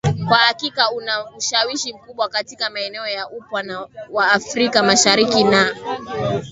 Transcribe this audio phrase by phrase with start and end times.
[0.27, 3.63] kwa hakika una ushawishi mkubwa katika maeneo ya upwa
[4.11, 5.75] wa Afrika Mashariki na